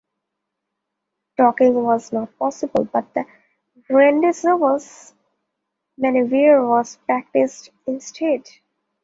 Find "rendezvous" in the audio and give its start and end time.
3.87-4.79